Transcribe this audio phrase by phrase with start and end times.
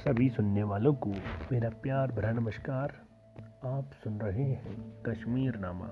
[0.00, 1.10] सभी सुनने वालों को
[1.52, 3.02] मेरा प्यार भरा नमस्कार।
[3.64, 5.90] आप सुन रहे हैं कश्मीर नामा।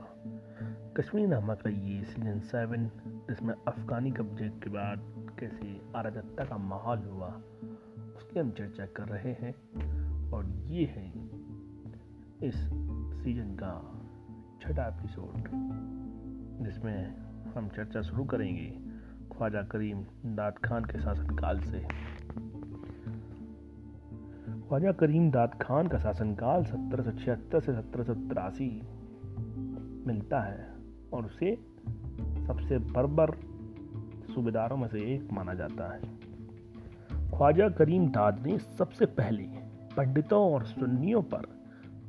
[0.97, 6.99] कश्मीर नामा का ये सीज़न सेवन जिसमें अफ़गानी कब्जे के बाद कैसे अराजकता का माहौल
[6.99, 7.29] हुआ,
[8.17, 9.55] उसकी हम चर्चा कर रहे हैं।
[10.31, 11.13] और ये है
[12.43, 12.55] इस
[13.25, 14.03] सीज़न का
[14.61, 15.49] छठा एपिसोड
[16.65, 17.17] जिसमें
[17.55, 18.79] हम चर्चा शुरू करेंगे
[19.37, 22.08] ख्वाजा करीम दाद खान के शासनकाल से।
[24.69, 28.83] ख्वाजा करीम दाद खान का शासनकाल सत्रह सौ छिहत्तर से सत्रह सौ तिरासी
[30.07, 30.67] मिलता है
[31.13, 31.55] और उसे
[32.47, 33.31] सबसे बर्बर
[34.35, 36.01] सूबेदारों में से एक माना जाता है।
[37.31, 39.43] ख्वाजा करीम दाद ने सबसे पहले
[39.97, 41.47] पंडितों और सुन्नियों पर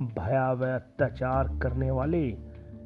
[0.02, 2.38] भयावह अत्याचार करने वाले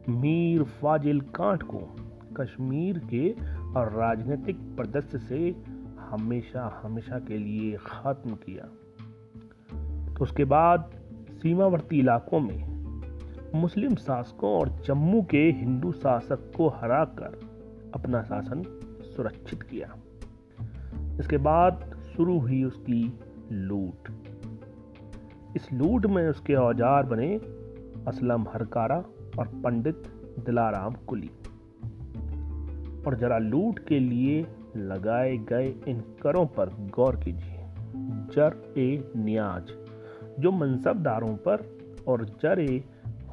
[0.09, 1.95] मीर फाजिल कांट को
[2.38, 3.31] कश्मीर के
[3.76, 5.55] और राजनीतिक प्रदर्श से
[6.00, 8.70] हमेशा हमेशा के लिए खत्म किया।
[10.22, 10.92] उसके बाद
[11.31, 12.73] सीमावर्ती इलाकों में
[13.56, 17.39] मुस्लिम शासकों और जम्मू के हिंदू शासक को हराकर
[17.95, 18.64] अपना शासन
[19.16, 19.95] सुरक्षित किया।
[21.20, 23.20] इसके बाद शुरू हुई उसकी
[23.52, 24.09] लूट।
[25.55, 27.36] इस लूट में उसके औज़ार बने
[28.08, 28.98] असलम हरकारा
[29.39, 30.03] और पंडित
[30.39, 31.30] दिलाराम कुली।
[33.08, 37.59] और जरा लूट के लिए लगाए गए इन करों पर गौर कीजिए।
[38.36, 39.83] जर ए नियाज।
[40.39, 42.81] जो मनसबदारों पर और जर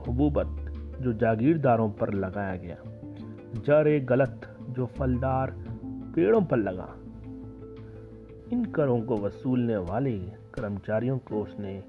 [0.09, 0.71] हबूबत
[1.03, 2.77] जो जागीरदारों पर लगाया गया।
[3.55, 6.95] जर गलत जो फलदार पेड़ों पर लगा।
[8.53, 10.19] इन करों को वसूलने वाले
[10.55, 11.85] कर्मचारियों को उसने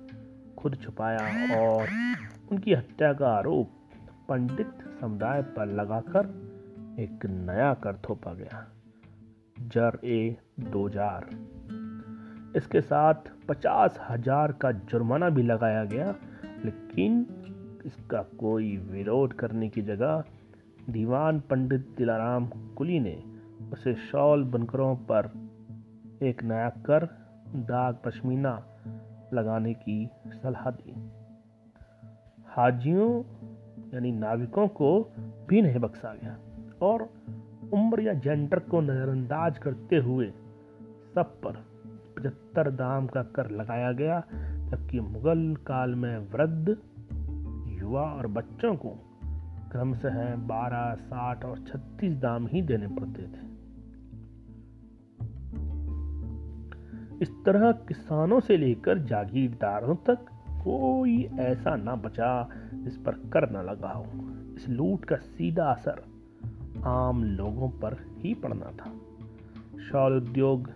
[0.58, 1.88] खुद छुपाया और
[2.52, 3.70] उनकी हत्या का आरोप
[4.30, 6.52] पंडित समुदाय पर लगाकर
[7.00, 8.68] एक नया कर थोपा गया।
[9.60, 11.30] जर ए दो जार।
[12.56, 16.16] इसके साथ पचास हज़ार का जुर्माना भी लगाया गया,
[16.66, 17.26] लेकिन
[17.86, 20.24] इसका कोई विरोध करने की जगह
[20.90, 22.46] दीवान पंडित दिलाराम
[22.78, 23.24] कुली ने
[23.74, 25.32] उसे शॉल बनकरों पर
[26.24, 27.06] एक नया कर
[27.56, 28.54] दाग पश्मीना
[29.34, 30.94] लगाने की सलाह दी।
[32.48, 33.10] हाजियों
[33.94, 34.92] यानी नाविकों को
[35.50, 36.38] भी नहीं बख्शा गया
[36.82, 37.10] और
[37.74, 40.32] उम्र या जेंडर को नज़रअंदाज करते हुए
[41.16, 41.64] सब पर
[42.18, 44.24] पचहत्तर दाम का कर लगाया गया,
[44.70, 46.78] जबकि मुगल काल में वृद्ध
[47.82, 48.90] युवा और बच्चों को
[49.72, 53.52] क्रमशः बारह, साठ और छत्तीस दाम ही देने पड़ते थे।
[57.22, 60.18] इस तरह किसानों से लेकर जागीरदारों तक
[60.64, 64.06] कोई ऐसा ना बचा जिस पर कर न लगा हो।
[64.56, 66.04] इस लूट का सीधा असर
[66.84, 68.92] आम लोगों पर ही पड़ना था।
[69.80, 70.70] शॉल उद्योग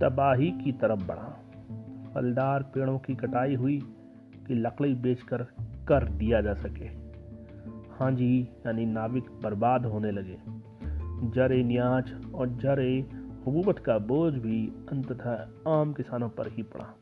[0.00, 1.40] तबाही की तरफ़ बढ़ा।
[2.14, 3.78] फलदार पेड़ों की कटाई हुई
[4.48, 5.42] कि लकड़ी बेचकर
[5.88, 7.04] कर दिया जा सके।
[7.90, 10.36] हाँ जी, यानी नाविक बर्बाद होने लगे।
[11.30, 13.06] जरे न्याज और जरे
[13.46, 16.94] हबूबत का बोझ भी अंततः आम किसानों पर ही पड़ा।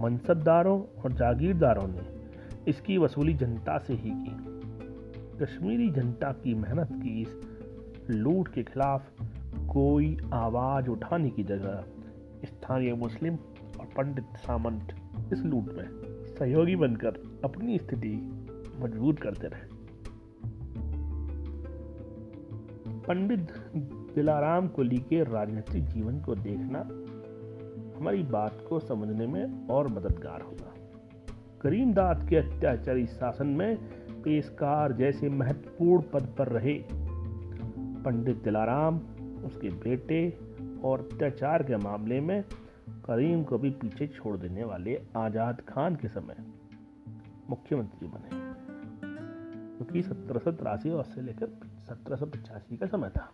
[0.00, 2.00] मनसबदारों और जागीरदारों ने
[2.68, 4.36] इसकी वसूली जनता से ही की।
[5.44, 7.36] कश्मीरी जनता की मेहनत की इस
[8.10, 9.02] लूट के खिलाफ
[9.70, 11.84] कोई आवाज़ उठाने की जगह
[12.44, 13.34] स्थानीय मुस्लिम
[13.80, 14.94] और पंडित सामंत
[15.32, 15.88] इस लूट में
[16.38, 18.08] सहयोगी बनकर अपनी स्थिति
[18.80, 19.80] मज़बूत करते रहे।
[23.00, 23.52] पंडित
[24.14, 26.80] दिलाराम कोली के राजनीतिक जीवन को देखना
[27.98, 30.74] हमारी बात को समझने में और मददगार होगा।
[31.60, 33.76] करीमदाद के अत्याचारी शासन में
[34.22, 36.84] पेशकार जैसे महत्वपूर्ण पद पर रहे।
[38.04, 39.00] पंडित दिलाराम
[39.44, 40.20] उसके बेटे
[40.84, 42.42] और अत्याचार के मामले में
[43.04, 46.36] करीम को भी पीछे छोड़ देने वाले आज़ाद खान के समय
[47.50, 48.38] मुख्यमंत्री बने।
[49.76, 51.46] क्योंकि सत्रह सौ तिरासी और से लेकर
[51.78, 53.32] सत्रह सौ पचासी का समय था।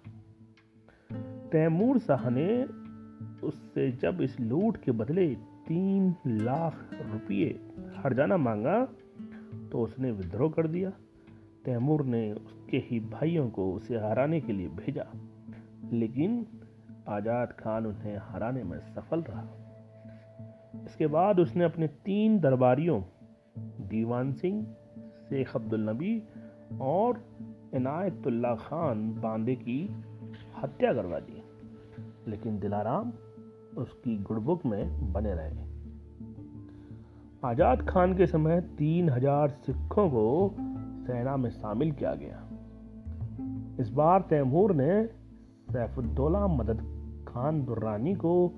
[1.52, 2.64] तैमूर शाह ने
[3.46, 5.26] उससे जब इस लूट के बदले
[5.66, 7.48] तीन लाख रुपये
[7.96, 8.84] हरजाना मांगा
[9.72, 10.90] तो उसने विद्रोह कर दिया।
[11.64, 15.06] तैमूर ने उसके ही भाइयों को उसे हराने के लिए भेजा।
[15.92, 16.46] लेकिन
[17.08, 19.44] आज़ाद खान उन्हें हराने में सफल रहा।
[20.86, 23.02] इसके बाद उसने अपने तीन दरबारियों,
[23.80, 24.66] दीवान सिंह,
[25.28, 26.22] शेख अब्दुल नबी
[26.80, 27.24] और
[27.74, 29.96] इनायतुल्ला खान बांदे की
[30.62, 31.42] हत्या करवा दी।
[32.30, 33.12] लेकिन दिलाराम
[33.78, 35.66] उसकी गुड़बुक में बने रहे।
[37.44, 40.54] आज़ाद खान के समय तीन हज़ार सिखों को
[41.06, 42.48] सेना में शामिल किया गया।
[43.80, 45.08] इस बार तैमूर ने
[45.76, 46.80] सैफुद्दौला मदद
[47.28, 48.52] खान दुर्रानी को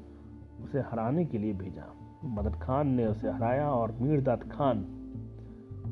[0.63, 1.95] उसे हराने के लिए भेजा।
[2.25, 4.85] मदद खान ने उसे हराया और मीरदाद खान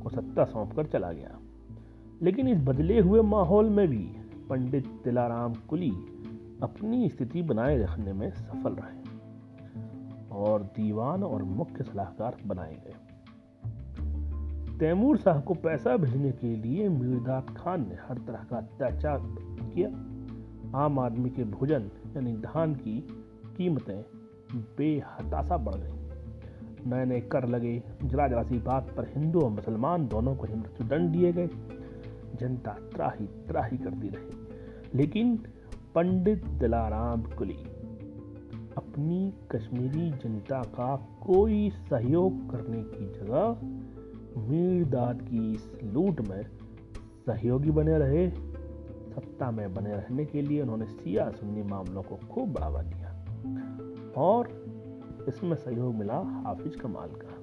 [0.03, 1.39] को सत्ता सौंपकर चला गया।
[2.23, 4.17] लेकिन इस बदले हुए माहौल में भी
[4.51, 5.91] पंडित तिलाराम कुली
[6.63, 9.19] अपनी स्थिति बनाए रखने में सफल रहे
[10.29, 12.95] और दीवान और मुख्य सलाहकार बनाए गए।
[14.79, 19.21] तैमूर शाह को पैसा भेजने के लिए मीरदाद खान ने हर तरह का अत्याचार
[19.75, 20.16] किया।
[20.77, 23.01] आम आदमी के भोजन यानी धान की
[23.57, 24.05] कीमतें
[24.79, 30.07] बेहताशा बढ़ गई। नए नए कर लगे जरा जरा सी बात पर हिंदू और मुसलमान
[30.09, 31.49] दोनों को ही मृत्युदंड दिए गए।
[32.35, 34.31] जनता त्राही त्राही करती रही।
[34.95, 35.37] लेकिन
[35.95, 37.59] पंडित दिलाराम कुली,
[38.77, 43.57] अपनी कश्मीरी जनता का कोई सहयोग करने की जगह
[44.49, 46.43] मीरदाद की इस लूट में
[47.27, 48.56] सहयोगी बने रहे।
[49.17, 53.11] सत्ता में बने रहने के लिए उन्होंने सिया सुन्नी मामलों को खूब बढ़ावा दिया
[54.17, 54.49] और
[55.29, 57.35] इसमें सहयोग मिला हाफिज कमाल का।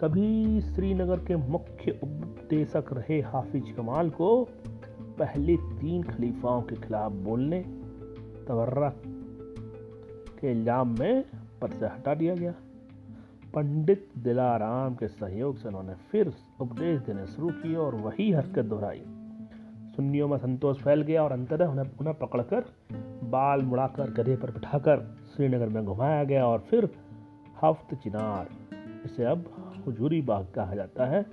[0.00, 4.28] कभी श्रीनगर के मुख्य उपदेशक रहे हाफिज कमाल को
[5.18, 7.60] पहले तीन खलीफाओं के खिलाफ बोलने
[8.48, 8.88] तवर्रा
[10.40, 11.24] के इल्ज़ाम में
[11.62, 12.54] पद से हटा दिया गया।
[13.54, 19.02] पंडित दिलाराम के सहयोग से उन्होंने फिर उपदेश देने शुरू किए और वही हरकत दोहराई।
[19.96, 22.64] सुन्नियों में संतोष फैल गया और अंततः उन्हें उन्हें पकड़कर,
[23.24, 26.90] बाल मुड़ाकर गधे पर बिठाकर श्रीनगर में घुमाया गया और फिर
[27.64, 28.48] हफ्त चिनार,
[29.04, 29.44] इसे अब
[29.88, 31.26] हजूरी बाग कहा जाता है।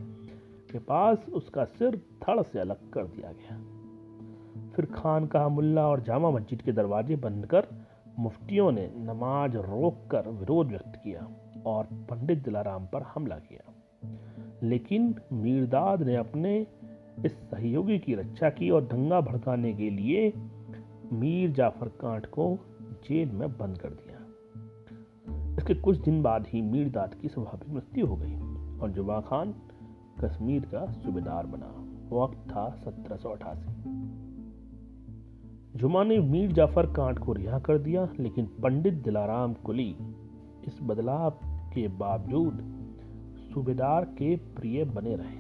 [0.72, 3.58] के पास उसका सिर थड़ से अलग कर दिया गया।
[4.76, 7.68] फिर खान का मुल्ला और जामा मस्जिद के दरवाजे बंद कर
[8.20, 11.28] मुफ्तियों ने नमाज़ रोक कर विरोध व्यक्त किया
[11.66, 13.74] और पंडित दिलाराम पर हमला किया।
[14.64, 16.68] लेकिन मीरदाद ने अपने
[17.26, 20.34] इस सहयोगी की रक्षा की और दंगा भड़काने के लिए
[21.14, 22.60] मीर जाफ़र कांट को
[23.04, 24.18] जेल में बंद कर दिया।
[25.58, 28.36] इसके कुछ दिन बाद ही मीर दाद की स्वाभाविक मृत्यु हो गई
[28.80, 29.54] और जुबा खान
[30.20, 31.74] कश्मीर का सूबेदार बना।
[32.16, 33.74] वक्त था सत्रह सौ अठासी।
[35.76, 39.96] जुमा ने मीर जाफ़र कांट को रिहा कर दिया, लेकिन पंडित दिलाराम कुली
[40.68, 41.30] इस बदलाव
[41.74, 42.60] के बावजूद
[43.54, 45.39] सूबेदार के प्रिय बने रहे।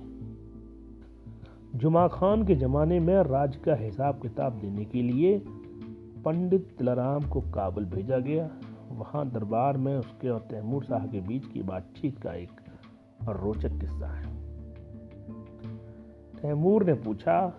[1.75, 5.43] जुमा खान के जमाने में राज का हिसाब किताब देने के लिए
[6.25, 8.49] पंडित तिलाराम को काबुल भेजा गया।
[8.91, 12.51] वहाँ दरबार में उसके और तैमूर शाह के बीच की बातचीत का एक
[13.29, 14.35] रोचक किस्सा है।
[16.41, 17.53] तैमूर ने पूछा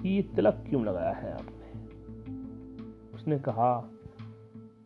[0.00, 1.86] कि ये तिलक क्यों लगाया है आपने?
[3.14, 3.90] उसने कहा,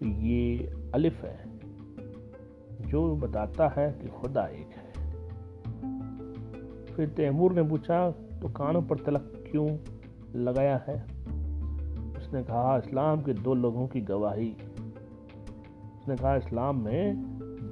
[0.02, 1.58] ये अलिफ है,
[2.80, 4.85] जो बताता है कि खुदा एक है।
[6.96, 9.78] फिर तैमूर ने पूछा तो कानों पर तिलक क्यों
[10.34, 11.04] लगाया है?
[12.18, 14.56] उसने कहा, इस्लाम के दो लोगों की गवाही।
[15.96, 17.16] उसने कहा, इस्लाम में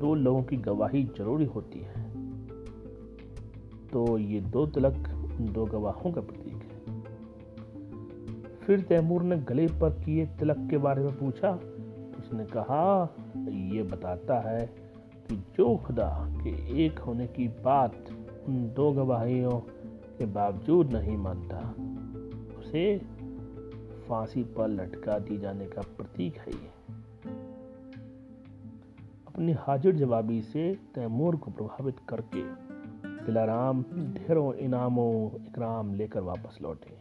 [0.00, 2.10] दो लोगों की गवाही ज़रूरी होती है।
[3.92, 5.08] तो ये दो तिलक
[5.40, 7.00] दो गवाहों का प्रतीक है।
[8.66, 11.50] फिर तैमूर ने गले पर किए तिलक के बारे में पूछा।
[12.18, 13.14] उसने कहा,
[13.48, 14.66] ये बताता है
[15.28, 18.04] कि जो खुदा के एक होने की बात
[18.46, 19.60] उन दो गवाहियों
[20.18, 21.74] के बावजूद नहीं मानता।
[22.58, 22.98] उसे
[24.08, 26.70] फांसी पर लटका दी जाने का प्रतीक है ये।
[29.28, 32.42] अपनी हाजिर जवाबी से तैमूर को प्रभावित करके
[33.26, 36.96] दिलाराम ढेरों इनामों, इकराम लेकर वापस लौटे।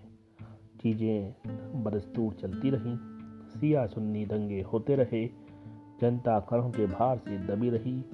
[0.82, 1.36] चीज़ें
[1.84, 2.98] बदस्तूर चलती रहीं।
[3.48, 5.25] सिया सुन्नी दंगे होते रहे।
[6.01, 8.06] जनता करों के भार से दबी रही।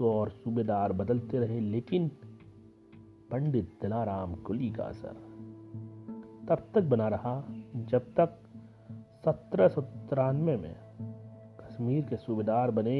[0.00, 2.10] और सूबेदार बदलते रहे। लेकिन
[3.30, 5.22] पंडित दिलाराम कुली का असर
[6.48, 7.34] तब तक बना रहा,
[7.74, 8.38] जब तक
[9.24, 10.74] सत्रह सौ तिरानवे में
[11.60, 12.98] कश्मीर के सूबेदार बने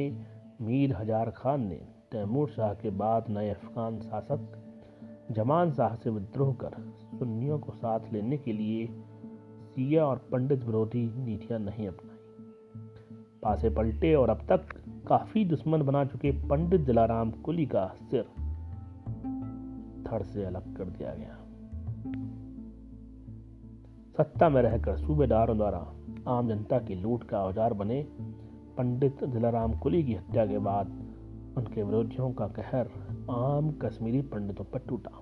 [0.61, 1.75] मीर हज़ार खान ने
[2.11, 4.61] तैमूर शाह के बाद नए अफगान शासक
[5.31, 6.75] जमान शाह से विद्रोह कर
[7.19, 8.87] सुन्नियों को साथ लेने के लिए
[9.75, 12.13] सिया और पंडित विरोधी नीतियाँ नहीं अपनाई।
[13.43, 14.73] पासे पलटे और अब तक
[15.07, 18.25] काफ़ी दुश्मन बना चुके पंडित दिलाराम कुली का सिर
[20.07, 21.37] थड़ से अलग कर दिया गया।
[24.17, 25.79] सत्ता में रहकर सूबेदारों द्वारा
[26.27, 28.01] आम जनता की लूट का औज़ार बने,
[28.77, 30.87] पंडित दिलाराम कुली की हत्या के बाद
[31.57, 32.89] उनके विरोधियों का कहर
[33.31, 35.21] आम कश्मीरी पंडितों पर टूटा।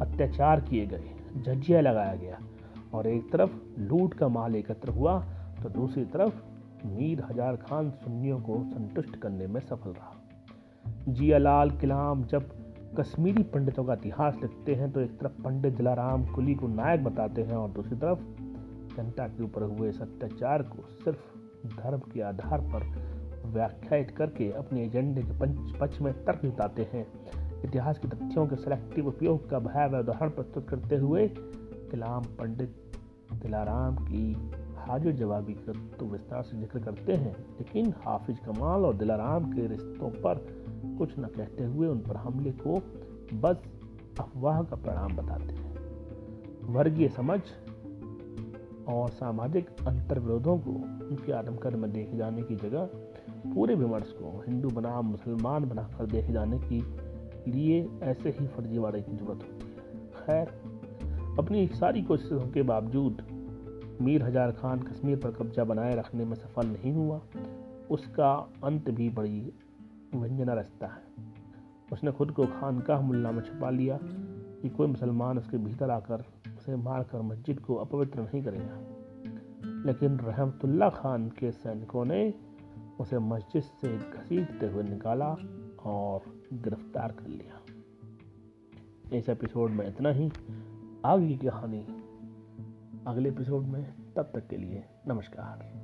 [0.00, 2.38] अत्याचार किए गए, जजिया लगाया गया
[2.94, 3.50] और एक तरफ़
[3.80, 5.18] लूट का माल एकत्र हुआ
[5.62, 10.14] तो दूसरी तरफ़ मीर हज़ार खान सुन्नियों को संतुष्ट करने में सफल रहा।
[11.08, 12.48] जियालाल किलाम जब
[12.98, 17.42] कश्मीरी पंडितों का इतिहास लिखते हैं तो एक तरफ़ पंडित दिलाराम कुली को नायक बताते
[17.42, 18.20] हैं और दूसरी तरफ़
[18.96, 22.86] जनता के ऊपर हुए इस अत्याचार को सिर्फ़ धर्म के आधार पर
[23.46, 27.06] व्याख्यात करके अपने एजेंडे के पंच, पक्ष में तर्क जुटाते हैं।
[27.64, 31.26] इतिहास के तथ्यों के सेलेक्टिव उपयोग का भयावह उदाहरण प्रस्तुत करते हुए
[31.92, 32.76] कलाम पंडित
[33.32, 34.32] दिलाराम की
[34.78, 39.66] हाजिर जवाबी का तो विस्तार से ज़िक्र करते हैं। लेकिन हाफिज कमाल और दिलाराम के
[39.66, 40.46] रिश्तों पर
[41.00, 42.78] कुछ न कहते हुए उन पर हमले को
[43.40, 43.62] बस
[44.20, 47.40] अफवाह का परिणाम बताते हैं। वर्गीय समझ
[48.88, 50.70] और सामाजिक अंतर्विरोधों को,
[51.06, 52.88] उनके आदमकद में देखे जाने की जगह,
[53.46, 56.80] पूरे विमर्श को हिंदू बनाम मुसलमान बनाकर देखे जाने की
[57.48, 59.70] लिए ऐसे ही फर्जीवाड़े की ज़रूरत होती है।
[60.16, 60.48] खैर,
[61.38, 63.22] अपनी सारी कोशिशों के बावजूद
[64.02, 67.20] मीर हज़ार खान कश्मीर पर कब्जा बनाए रखने में सफल नहीं हुआ,
[67.90, 68.32] उसका
[68.64, 69.52] अंत भी बड़ी
[70.14, 71.02] व्यंजना रचता है।
[71.92, 73.98] उसने खुद को खानकाह मुल्ला में छुपा लिया
[74.62, 76.24] कि कोई मुसलमान उसके भीतर आकर
[76.56, 78.80] उसे मारकर मस्जिद को अपवित्र नहीं करेगा।
[79.86, 82.34] लेकिन रहमतुल्ला खान के सैनिकों ने
[83.00, 85.36] उसे मस्जिद से घसीटते हुए निकाला
[85.84, 86.20] और
[86.52, 87.60] गिरफ़्तार कर लिया।
[89.16, 90.30] इस एपिसोड में इतना ही।
[91.04, 91.86] आगे की कहानी
[93.06, 95.79] अगले एपिसोड में। तब तक के लिए नमस्कार।